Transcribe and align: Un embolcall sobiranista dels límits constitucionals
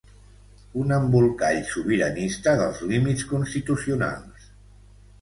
Un 0.83 0.93
embolcall 0.97 1.61
sobiranista 1.75 2.57
dels 2.65 2.83
límits 2.95 3.31
constitucionals 3.37 4.53